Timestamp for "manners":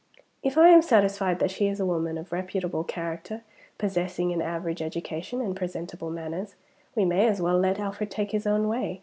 6.09-6.55